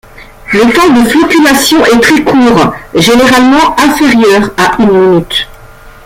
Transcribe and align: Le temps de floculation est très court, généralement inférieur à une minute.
Le 0.51 0.61
temps 0.73 0.89
de 0.99 1.07
floculation 1.07 1.85
est 1.85 1.99
très 2.01 2.23
court, 2.23 2.73
généralement 2.95 3.79
inférieur 3.79 4.49
à 4.57 4.81
une 4.81 4.89
minute. 4.89 5.47